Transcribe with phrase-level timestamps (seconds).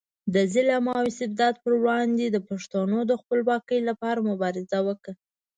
[0.33, 5.13] د ظلم او استبداد پر وړاندې د پښتنو د خپلواکۍ لپاره مبارزه وکړه.